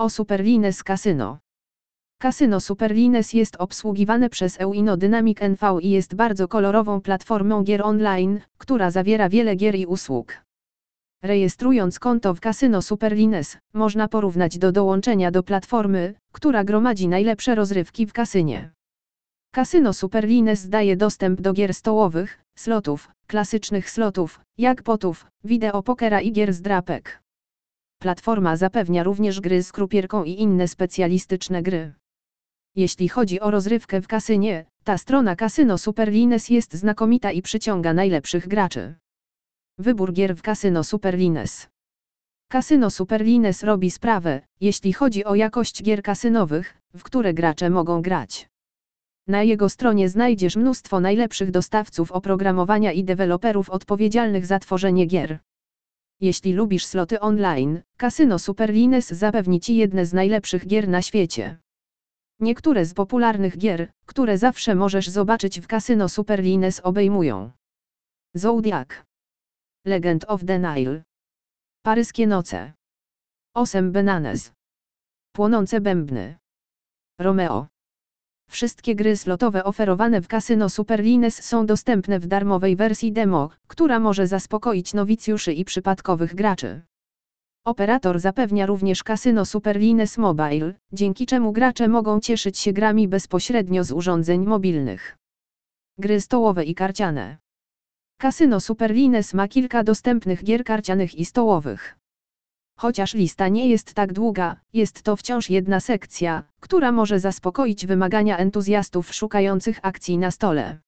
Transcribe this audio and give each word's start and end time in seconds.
O 0.00 0.10
Superlines 0.10 0.84
Casino. 0.84 1.38
Kasyno 2.20 2.60
Superlines 2.60 3.32
jest 3.32 3.56
obsługiwane 3.56 4.30
przez 4.30 4.60
Euino 4.60 4.96
Dynamic 4.96 5.40
NV 5.40 5.78
i 5.80 5.90
jest 5.90 6.14
bardzo 6.14 6.48
kolorową 6.48 7.00
platformą 7.00 7.62
gier 7.62 7.82
online, 7.82 8.40
która 8.58 8.90
zawiera 8.90 9.28
wiele 9.28 9.56
gier 9.56 9.74
i 9.74 9.86
usług. 9.86 10.32
Rejestrując 11.22 11.98
konto 11.98 12.34
w 12.34 12.40
Kasyno 12.40 12.82
Superlines, 12.82 13.58
można 13.74 14.08
porównać 14.08 14.58
do 14.58 14.72
dołączenia 14.72 15.30
do 15.30 15.42
platformy, 15.42 16.14
która 16.32 16.64
gromadzi 16.64 17.08
najlepsze 17.08 17.54
rozrywki 17.54 18.06
w 18.06 18.12
kasynie. 18.12 18.70
Kasyno 19.54 19.92
Superlines 19.92 20.68
daje 20.68 20.96
dostęp 20.96 21.40
do 21.40 21.52
gier 21.52 21.74
stołowych, 21.74 22.40
slotów, 22.58 23.10
klasycznych 23.26 23.90
slotów, 23.90 24.40
jackpotów, 24.58 25.26
wideopokera 25.44 26.20
i 26.20 26.32
gier 26.32 26.52
z 26.52 26.60
drapek. 26.62 27.22
Platforma 27.98 28.56
zapewnia 28.56 29.02
również 29.02 29.40
gry 29.40 29.62
z 29.62 29.72
krupierką 29.72 30.24
i 30.24 30.40
inne 30.40 30.68
specjalistyczne 30.68 31.62
gry. 31.62 31.94
Jeśli 32.76 33.08
chodzi 33.08 33.40
o 33.40 33.50
rozrywkę 33.50 34.00
w 34.00 34.06
kasynie, 34.06 34.64
ta 34.84 34.98
strona 34.98 35.36
Kasyno 35.36 35.78
Superlines 35.78 36.48
jest 36.48 36.74
znakomita 36.74 37.32
i 37.32 37.42
przyciąga 37.42 37.92
najlepszych 37.94 38.48
graczy. 38.48 38.94
Wybór 39.78 40.12
gier 40.12 40.36
w 40.36 40.42
Kasyno 40.42 40.84
Superlines. 40.84 41.68
Kasyno 42.48 42.90
Superlines 42.90 43.62
robi 43.62 43.90
sprawę, 43.90 44.40
jeśli 44.60 44.92
chodzi 44.92 45.24
o 45.24 45.34
jakość 45.34 45.82
gier 45.82 46.02
kasynowych, 46.02 46.78
w 46.96 47.02
które 47.02 47.34
gracze 47.34 47.70
mogą 47.70 48.02
grać. 48.02 48.48
Na 49.26 49.42
jego 49.42 49.68
stronie 49.68 50.08
znajdziesz 50.08 50.56
mnóstwo 50.56 51.00
najlepszych 51.00 51.50
dostawców 51.50 52.12
oprogramowania 52.12 52.92
i 52.92 53.04
deweloperów 53.04 53.70
odpowiedzialnych 53.70 54.46
za 54.46 54.58
tworzenie 54.58 55.06
gier. 55.06 55.38
Jeśli 56.20 56.52
lubisz 56.52 56.86
sloty 56.86 57.20
online, 57.20 57.82
Kasyno 57.96 58.38
Superlines 58.38 59.08
zapewni 59.10 59.60
Ci 59.60 59.76
jedne 59.76 60.06
z 60.06 60.12
najlepszych 60.12 60.66
gier 60.66 60.88
na 60.88 61.02
świecie. 61.02 61.58
Niektóre 62.40 62.84
z 62.84 62.94
popularnych 62.94 63.58
gier, 63.58 63.90
które 64.06 64.38
zawsze 64.38 64.74
możesz 64.74 65.08
zobaczyć 65.08 65.60
w 65.60 65.66
Kasyno 65.66 66.08
Superlines 66.08 66.80
obejmują 66.80 67.50
Zodiac, 68.34 68.88
Legend 69.86 70.24
of 70.28 70.44
the 70.44 70.58
Nile, 70.58 71.02
Paryskie 71.82 72.26
noce, 72.26 72.72
Osem 73.54 73.92
Benanes, 73.92 74.52
Płonące 75.32 75.80
bębny, 75.80 76.38
Romeo. 77.20 77.66
Wszystkie 78.48 78.94
gry 78.94 79.16
slotowe 79.16 79.64
oferowane 79.64 80.20
w 80.20 80.28
Casino 80.28 80.68
Superlines 80.68 81.44
są 81.44 81.66
dostępne 81.66 82.18
w 82.18 82.26
darmowej 82.26 82.76
wersji 82.76 83.12
demo, 83.12 83.50
która 83.66 84.00
może 84.00 84.26
zaspokoić 84.26 84.94
nowicjuszy 84.94 85.52
i 85.52 85.64
przypadkowych 85.64 86.34
graczy. 86.34 86.80
Operator 87.64 88.20
zapewnia 88.20 88.66
również 88.66 89.02
Casino 89.02 89.44
Superlines 89.44 90.18
Mobile, 90.18 90.74
dzięki 90.92 91.26
czemu 91.26 91.52
gracze 91.52 91.88
mogą 91.88 92.20
cieszyć 92.20 92.58
się 92.58 92.72
grami 92.72 93.08
bezpośrednio 93.08 93.84
z 93.84 93.92
urządzeń 93.92 94.46
mobilnych. 94.46 95.16
Gry 95.98 96.20
stołowe 96.20 96.64
i 96.64 96.74
karciane. 96.74 97.36
Casino 98.20 98.60
Superlines 98.60 99.34
ma 99.34 99.48
kilka 99.48 99.84
dostępnych 99.84 100.44
gier 100.44 100.64
karcianych 100.64 101.14
i 101.14 101.24
stołowych. 101.24 101.97
Chociaż 102.80 103.14
lista 103.14 103.48
nie 103.48 103.68
jest 103.68 103.94
tak 103.94 104.12
długa, 104.12 104.56
jest 104.72 105.02
to 105.02 105.16
wciąż 105.16 105.50
jedna 105.50 105.80
sekcja, 105.80 106.42
która 106.60 106.92
może 106.92 107.20
zaspokoić 107.20 107.86
wymagania 107.86 108.38
entuzjastów 108.38 109.14
szukających 109.14 109.78
akcji 109.82 110.18
na 110.18 110.30
stole. 110.30 110.78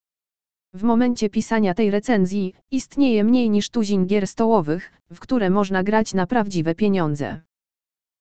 W 0.75 0.83
momencie 0.83 1.31
pisania 1.31 1.75
tej 1.75 1.91
recenzji, 1.91 2.55
istnieje 2.71 3.25
mniej 3.25 3.51
niż 3.51 3.71
tuzin 3.71 4.07
gier 4.07 4.27
stołowych, 4.27 4.93
w 5.13 5.21
które 5.21 5.51
można 5.51 5.83
grać 5.83 6.15
na 6.15 6.27
prawdziwe 6.27 6.75
pieniądze. 6.75 7.41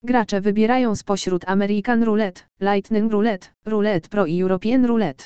Gracze 0.03 0.41
wybierają 0.41 0.95
spośród 0.95 1.45
American 1.47 2.03
Roulette, 2.03 2.41
Lightning 2.61 3.11
Roulette, 3.11 3.47
Roulette 3.65 4.09
Pro 4.09 4.25
i 4.25 4.41
European 4.41 4.85
Roulette. 4.85 5.23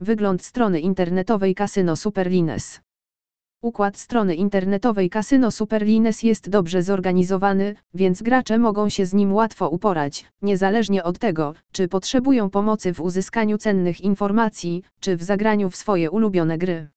Wygląd 0.00 0.44
strony 0.44 0.80
internetowej 0.80 1.54
Casino 1.54 1.96
Superlines 1.96 2.80
Układ 3.66 3.96
strony 3.96 4.34
internetowej 4.34 5.10
Casino 5.10 5.50
Superlines 5.50 6.22
jest 6.22 6.48
dobrze 6.48 6.82
zorganizowany, 6.82 7.74
więc 7.94 8.22
gracze 8.22 8.58
mogą 8.58 8.88
się 8.88 9.06
z 9.06 9.14
nim 9.14 9.32
łatwo 9.32 9.68
uporać, 9.68 10.24
niezależnie 10.42 11.04
od 11.04 11.18
tego, 11.18 11.54
czy 11.72 11.88
potrzebują 11.88 12.50
pomocy 12.50 12.92
w 12.92 13.00
uzyskaniu 13.00 13.58
cennych 13.58 14.00
informacji, 14.00 14.82
czy 15.00 15.16
w 15.16 15.22
zagraniu 15.22 15.70
w 15.70 15.76
swoje 15.76 16.10
ulubione 16.10 16.58
gry. 16.58 16.88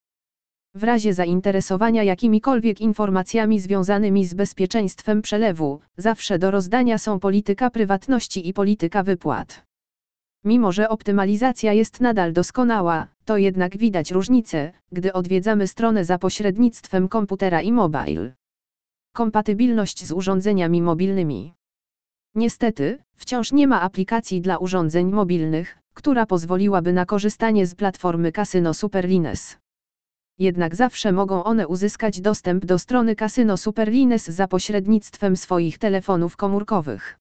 W 0.75 0.83
razie 0.83 1.13
zainteresowania 1.13 2.03
jakimikolwiek 2.03 2.81
informacjami 2.81 3.59
związanymi 3.59 4.25
z 4.25 4.33
bezpieczeństwem 4.33 5.21
przelewu, 5.21 5.79
zawsze 5.97 6.39
do 6.39 6.51
rozdania 6.51 6.97
są 6.97 7.19
polityka 7.19 7.69
prywatności 7.69 8.47
i 8.49 8.53
polityka 8.53 9.03
wypłat. 9.03 9.68
Mimo 10.43 10.71
że 10.71 10.89
optymalizacja 10.89 11.73
jest 11.73 12.01
nadal 12.01 12.33
doskonała, 12.33 13.07
to 13.25 13.37
jednak 13.37 13.77
widać 13.77 14.11
różnicę, 14.11 14.73
gdy 14.91 15.13
odwiedzamy 15.13 15.67
stronę 15.67 16.05
za 16.05 16.17
pośrednictwem 16.17 17.07
komputera 17.07 17.61
i 17.61 17.71
mobile. 17.71 18.33
Kompatybilność 19.13 20.05
z 20.05 20.11
urządzeniami 20.11 20.81
mobilnymi. 20.81 21.53
Niestety, 22.35 22.99
wciąż 23.15 23.51
nie 23.51 23.67
ma 23.67 23.81
aplikacji 23.81 24.41
dla 24.41 24.57
urządzeń 24.57 25.11
mobilnych, 25.11 25.77
która 25.93 26.25
pozwoliłaby 26.25 26.93
na 26.93 27.05
korzystanie 27.05 27.67
z 27.67 27.75
platformy 27.75 28.31
Casino 28.31 28.73
Superlines. 28.73 29.57
Jednak 30.39 30.75
zawsze 30.75 31.11
mogą 31.11 31.43
one 31.43 31.67
uzyskać 31.67 32.21
dostęp 32.21 32.65
do 32.65 32.79
strony 32.79 33.15
Casino 33.15 33.57
Superlines 33.57 34.27
za 34.27 34.47
pośrednictwem 34.47 35.37
swoich 35.37 35.77
telefonów 35.77 36.37
komórkowych. 36.37 37.19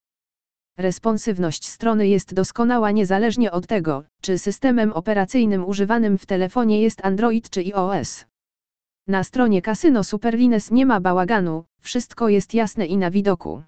Responsywność 0.78 1.66
strony 1.66 2.08
jest 2.08 2.34
doskonała 2.34 2.90
niezależnie 2.90 3.52
od 3.52 3.66
tego, 3.66 4.04
czy 4.20 4.38
systemem 4.38 4.92
operacyjnym 4.92 5.64
używanym 5.64 6.18
w 6.18 6.26
telefonie 6.26 6.82
jest 6.82 7.04
Android 7.04 7.50
czy 7.50 7.60
iOS. 7.60 8.24
Na 9.06 9.24
stronie 9.24 9.62
Casino 9.62 10.04
Superlines 10.04 10.70
nie 10.70 10.86
ma 10.86 11.00
bałaganu, 11.00 11.64
wszystko 11.80 12.28
jest 12.28 12.54
jasne 12.54 12.86
i 12.86 12.96
na 12.96 13.10
widoku. 13.10 13.62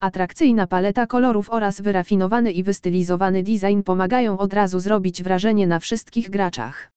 Atrakcyjna 0.00 0.66
paleta 0.66 1.06
kolorów 1.06 1.50
oraz 1.50 1.80
wyrafinowany 1.80 2.52
i 2.52 2.62
wystylizowany 2.62 3.42
design 3.42 3.82
pomagają 3.82 4.38
od 4.38 4.52
razu 4.52 4.80
zrobić 4.80 5.22
wrażenie 5.22 5.66
na 5.66 5.78
wszystkich 5.78 6.30
graczach. 6.30 6.91